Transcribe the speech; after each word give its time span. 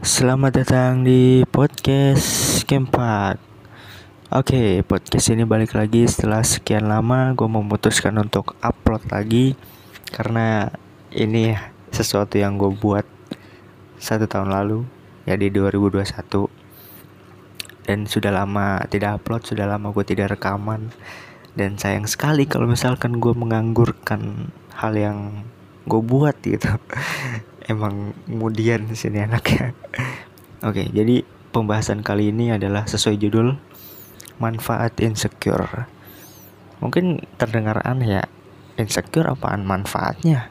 Selamat 0.00 0.56
datang 0.56 1.04
di 1.04 1.44
podcast 1.44 2.64
Keempat. 2.64 3.36
Oke, 4.32 4.80
podcast 4.80 5.28
ini 5.28 5.44
balik 5.44 5.76
lagi 5.76 6.08
setelah 6.08 6.40
sekian 6.40 6.88
lama 6.88 7.36
gue 7.36 7.44
memutuskan 7.44 8.16
untuk 8.16 8.56
upload 8.64 9.04
lagi 9.12 9.60
karena 10.08 10.72
ini 11.12 11.52
sesuatu 11.92 12.40
yang 12.40 12.56
gue 12.56 12.72
buat 12.72 13.04
satu 14.00 14.24
tahun 14.24 14.48
lalu 14.48 14.88
ya 15.28 15.36
di 15.36 15.52
2021 15.52 16.00
dan 17.84 18.08
sudah 18.08 18.32
lama 18.32 18.80
tidak 18.88 19.20
upload 19.20 19.44
sudah 19.44 19.68
lama 19.68 19.92
gue 19.92 20.04
tidak 20.08 20.32
rekaman. 20.40 20.88
Dan 21.52 21.76
sayang 21.76 22.08
sekali 22.08 22.48
kalau 22.48 22.64
misalkan 22.64 23.20
gue 23.20 23.36
menganggurkan 23.36 24.48
hal 24.80 24.96
yang 24.96 25.44
gue 25.84 26.00
buat 26.00 26.40
gitu 26.40 26.72
emang 27.70 28.18
kemudian 28.26 28.90
sini 28.98 29.22
anaknya. 29.22 29.70
Oke 30.68 30.90
jadi 30.90 31.22
pembahasan 31.54 32.02
kali 32.02 32.34
ini 32.34 32.50
adalah 32.50 32.90
sesuai 32.90 33.16
judul 33.22 33.54
manfaat 34.42 34.98
insecure. 34.98 35.86
Mungkin 36.82 37.22
terdengar 37.38 37.78
aneh 37.86 38.18
ya 38.18 38.22
insecure 38.74 39.30
apaan 39.30 39.62
manfaatnya? 39.62 40.50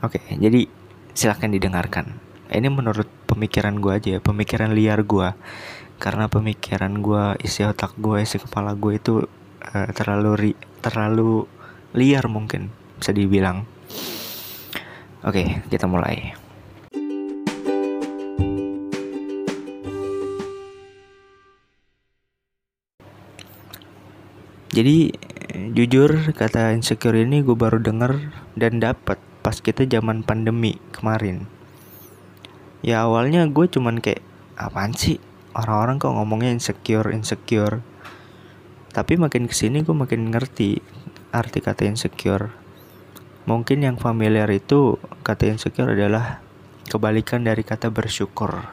Oke 0.00 0.24
jadi 0.32 0.64
silahkan 1.12 1.52
didengarkan. 1.52 2.16
Ini 2.48 2.72
menurut 2.72 3.10
pemikiran 3.28 3.76
gue 3.76 3.92
aja 3.92 4.08
ya 4.16 4.20
pemikiran 4.24 4.72
liar 4.72 5.04
gue 5.04 5.28
karena 6.00 6.30
pemikiran 6.30 7.04
gue 7.04 7.36
isi 7.42 7.66
otak 7.66 7.92
gue 8.00 8.22
isi 8.22 8.40
kepala 8.40 8.72
gue 8.72 8.96
itu 8.96 9.14
uh, 9.74 9.88
terlalu 9.92 10.30
ri, 10.38 10.52
terlalu 10.80 11.44
liar 11.92 12.28
mungkin 12.32 12.70
bisa 12.96 13.12
dibilang 13.12 13.68
oke 15.24 15.42
kita 15.70 15.86
mulai. 15.88 16.36
Jadi 24.76 25.08
jujur 25.72 26.36
kata 26.36 26.76
insecure 26.76 27.16
ini 27.16 27.40
gue 27.40 27.56
baru 27.56 27.80
denger 27.80 28.28
dan 28.60 28.76
dapat 28.76 29.16
pas 29.40 29.56
kita 29.56 29.88
zaman 29.88 30.20
pandemi 30.20 30.76
kemarin. 30.92 31.48
Ya 32.84 33.08
awalnya 33.08 33.48
gue 33.48 33.72
cuman 33.72 34.04
kayak 34.04 34.20
apaan 34.52 34.92
sih? 34.92 35.16
Orang-orang 35.56 35.96
kok 35.96 36.12
ngomongnya 36.12 36.52
insecure 36.52 37.08
insecure. 37.08 37.80
Tapi 38.92 39.16
makin 39.16 39.48
ke 39.48 39.56
sini 39.56 39.80
gue 39.80 39.96
makin 39.96 40.28
ngerti 40.28 40.76
arti 41.32 41.64
kata 41.64 41.88
insecure 41.88 42.65
mungkin 43.46 43.86
yang 43.86 43.96
familiar 43.96 44.50
itu 44.52 45.00
kata 45.22 45.54
insecure 45.54 45.94
adalah 45.94 46.44
kebalikan 46.90 47.46
dari 47.46 47.62
kata 47.62 47.88
bersyukur 47.88 48.66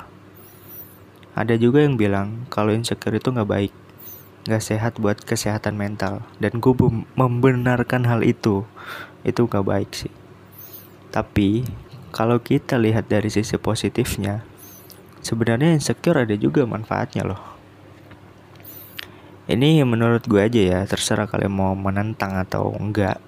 ada 1.33 1.55
juga 1.57 1.85
yang 1.85 1.95
bilang 1.95 2.49
kalau 2.49 2.73
insecure 2.73 3.15
itu 3.15 3.31
nggak 3.31 3.49
baik 3.49 3.73
nggak 4.49 4.63
sehat 4.65 4.99
buat 4.99 5.21
kesehatan 5.23 5.79
mental 5.79 6.25
dan 6.43 6.59
gue 6.59 6.73
membenarkan 7.15 8.03
hal 8.09 8.25
itu 8.27 8.67
itu 9.23 9.47
nggak 9.47 9.63
baik 9.63 9.89
sih 9.93 10.13
tapi 11.15 11.63
kalau 12.13 12.41
kita 12.41 12.75
lihat 12.75 13.07
dari 13.07 13.31
sisi 13.31 13.55
positifnya 13.55 14.43
sebenarnya 15.23 15.73
insecure 15.73 16.19
ada 16.19 16.35
juga 16.35 16.67
manfaatnya 16.67 17.23
loh. 17.23 17.41
Ini 19.47 19.83
menurut 19.83 20.23
gue 20.27 20.39
aja 20.39 20.61
ya, 20.61 20.79
terserah 20.87 21.27
kalian 21.27 21.51
mau 21.51 21.73
menentang 21.75 22.35
atau 22.35 22.71
enggak. 22.75 23.19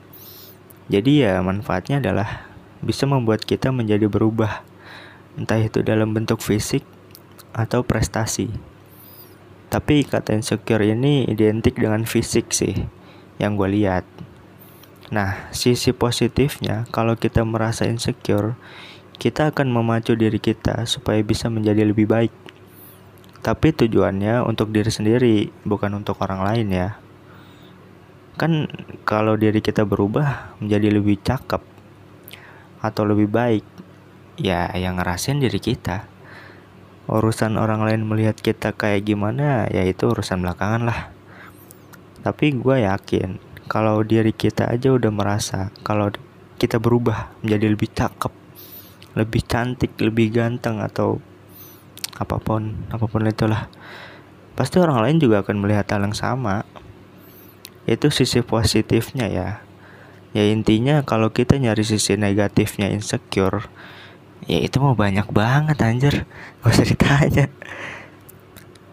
Jadi 0.86 1.25
ya 1.25 1.41
manfaatnya 1.41 1.97
adalah 1.97 2.45
bisa 2.86 3.09
membuat 3.09 3.41
kita 3.41 3.73
menjadi 3.73 4.05
berubah, 4.05 4.61
entah 5.33 5.58
itu 5.58 5.81
dalam 5.81 6.14
bentuk 6.14 6.45
fisik 6.45 6.86
atau 7.58 7.81
prestasi. 7.81 8.53
Tapi 9.73 10.06
kata 10.06 10.38
insecure 10.38 10.86
ini 10.86 11.25
identik 11.25 11.73
dengan 11.81 12.06
fisik 12.06 12.53
sih, 12.53 12.86
yang 13.41 13.58
gue 13.58 13.66
lihat. 13.81 14.06
Nah, 15.09 15.50
sisi 15.50 15.90
positifnya 15.90 16.85
kalau 16.94 17.18
kita 17.18 17.41
merasa 17.41 17.90
insecure, 17.90 18.53
kita 19.18 19.50
akan 19.50 19.74
memacu 19.74 20.13
diri 20.13 20.38
kita 20.38 20.85
supaya 20.85 21.18
bisa 21.25 21.50
menjadi 21.50 21.81
lebih 21.81 22.06
baik. 22.06 22.34
Tapi 23.41 23.74
tujuannya 23.74 24.41
untuk 24.45 24.69
diri 24.69 24.90
sendiri, 24.90 25.50
bukan 25.66 26.01
untuk 26.01 26.22
orang 26.22 26.41
lain 26.45 26.68
ya. 26.69 26.90
Kan 28.35 28.68
kalau 29.07 29.40
diri 29.40 29.63
kita 29.63 29.88
berubah 29.88 30.59
menjadi 30.59 30.88
lebih 30.91 31.19
cakep 31.23 31.63
atau 32.84 33.03
lebih 33.07 33.31
baik, 33.31 33.66
ya 34.40 34.69
yang 34.75 35.00
ngerasain 35.00 35.40
diri 35.40 35.57
kita. 35.57 36.07
Urusan 37.06 37.56
orang 37.56 37.85
lain 37.85 38.03
melihat 38.03 38.35
kita 38.35 38.74
kayak 38.74 39.06
gimana, 39.06 39.69
ya 39.69 39.85
itu 39.85 40.09
urusan 40.09 40.41
belakangan 40.41 40.84
lah. 40.84 41.00
Tapi 42.25 42.57
gue 42.57 42.84
yakin 42.84 43.38
kalau 43.66 44.06
diri 44.06 44.34
kita 44.34 44.69
aja 44.69 44.94
udah 44.94 45.09
merasa 45.09 45.74
kalau 45.81 46.13
kita 46.62 46.78
berubah 46.78 47.34
menjadi 47.41 47.66
lebih 47.74 47.90
cakep 47.91 48.34
lebih 49.16 49.41
cantik 49.47 49.95
lebih 49.97 50.29
ganteng 50.29 50.84
atau 50.84 51.24
apa 52.19 52.38
pun 52.38 52.75
apa 52.91 53.06
pun 53.07 53.24
itulah 53.25 53.72
pasti 54.56 54.79
orang 54.79 55.03
lain 55.03 55.18
juga 55.19 55.41
akan 55.44 55.57
melihat 55.59 55.88
hal 55.95 56.06
yang 56.06 56.16
sama 56.16 56.68
itu 57.85 58.07
sisi 58.09 58.41
positifnya 58.41 59.29
ya 59.29 59.50
ya 60.35 60.44
intinya 60.50 61.06
kalau 61.06 61.31
kita 61.31 61.56
nyari 61.57 61.85
sisi 61.85 62.19
negatifnya 62.19 62.91
insecure 62.91 63.69
ya 64.46 64.59
itu 64.62 64.78
mau 64.84 64.94
banyak 64.94 65.29
banget 65.31 65.78
anjir 65.81 66.16
gak 66.62 66.69
usah 66.69 66.85
ditanya 66.85 67.45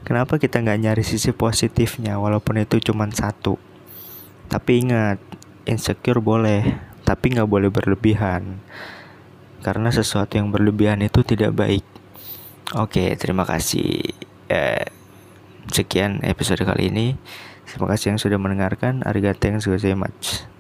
kenapa 0.07 0.39
kita 0.39 0.63
nggak 0.63 0.81
nyari 0.81 1.05
sisi 1.05 1.35
positifnya 1.35 2.17
walaupun 2.21 2.63
itu 2.63 2.79
cuma 2.81 3.09
satu 3.11 3.59
tapi 4.47 4.85
ingat 4.85 5.19
insecure 5.67 6.21
boleh 6.21 6.79
tapi 7.03 7.35
nggak 7.35 7.49
boleh 7.49 7.69
berlebihan 7.73 8.63
karena 9.63 9.95
sesuatu 9.95 10.37
yang 10.37 10.51
berlebihan 10.51 11.01
itu 11.07 11.23
tidak 11.23 11.55
baik. 11.55 11.87
Oke, 12.75 13.15
terima 13.15 13.47
kasih. 13.47 14.03
Eh, 14.51 14.91
sekian 15.71 16.21
episode 16.27 16.67
kali 16.67 16.91
ini. 16.91 17.07
Terima 17.67 17.87
kasih 17.91 18.15
yang 18.15 18.21
sudah 18.21 18.39
mendengarkan. 18.39 19.03
Arigatou 19.07 19.59
gozaimasu. 19.59 20.52